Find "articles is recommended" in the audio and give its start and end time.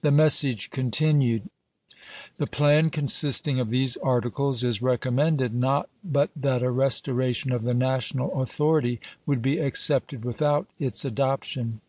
3.98-5.52